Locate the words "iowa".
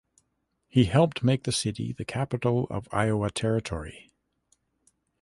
2.91-3.29